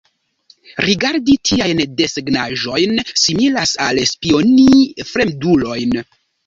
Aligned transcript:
Rigardi 0.85 1.35
tiajn 1.49 1.83
desegnaĵojn 2.01 3.05
similas 3.27 3.77
al 3.89 4.05
spioni 4.17 4.71
fremdulojn. 5.15 5.99